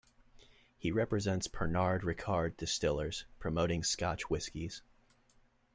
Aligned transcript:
He 0.79 0.91
represents 0.91 1.47
Pernod 1.47 2.01
Ricard 2.01 2.57
distillers, 2.57 3.25
promoting 3.37 3.83
Scotch 3.83 4.31
whiskies. 4.31 4.81